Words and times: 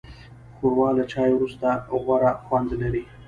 ښوروا 0.55 0.89
له 0.97 1.03
چای 1.11 1.31
وروسته 1.35 1.67
غوره 2.03 2.31
خوند 2.45 2.69
لري. 2.81 3.03